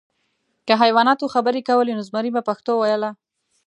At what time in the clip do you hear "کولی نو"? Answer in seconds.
1.69-2.03